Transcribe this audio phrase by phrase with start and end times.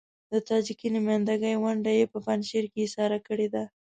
[0.31, 3.63] د تاجکي نمايندګۍ ونډه يې په پنجشیر کې اېسار کړې ده.